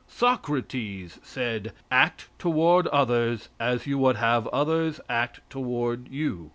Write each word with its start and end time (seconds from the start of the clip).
Socrates 0.07 1.19
said: 1.21 1.73
"Act 1.91 2.27
toward 2.39 2.87
others 2.87 3.49
as 3.59 3.85
you 3.85 3.99
would 3.99 4.15
have 4.15 4.47
others 4.47 4.99
act 5.09 5.41
toward 5.47 6.07
you. 6.09 6.49